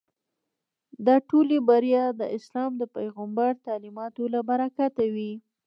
[1.05, 5.31] دا ټولې بریاوې د اسلام د پیغمبر تعلیماتو له برکته وې.